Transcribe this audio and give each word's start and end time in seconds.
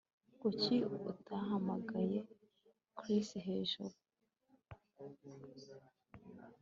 Kuki 0.39 0.75
utahamagaye 1.11 2.19
Chris 2.97 3.29
hejuru 3.47 3.95